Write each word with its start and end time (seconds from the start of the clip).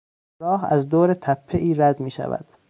راه 0.41 0.73
از 0.73 0.89
دور 0.89 1.13
تپهای 1.13 1.73
رد 1.73 1.99
میشود. 1.99 2.45